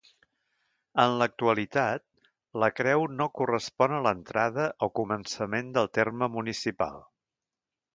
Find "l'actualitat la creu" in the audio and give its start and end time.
1.21-3.07